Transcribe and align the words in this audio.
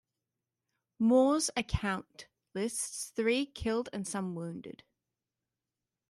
Moore's 0.97 1.51
account 1.55 2.25
lists 2.55 3.11
three 3.15 3.45
killed 3.45 3.87
and 3.93 4.07
some 4.07 4.33
wounded. 4.33 4.81